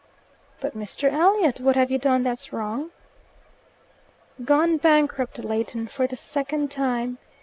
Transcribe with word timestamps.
"But, 0.61 0.75
Mr. 0.75 1.13
Elliot, 1.13 1.59
what 1.59 1.75
have 1.75 1.91
you 1.91 1.99
done 1.99 2.23
that's 2.23 2.51
wrong?" 2.51 2.89
"Gone 4.43 4.77
bankrupt, 4.77 5.37
Leighton, 5.43 5.85
for 5.87 6.07
the 6.07 6.15
second 6.15 6.71
time. 6.71 7.19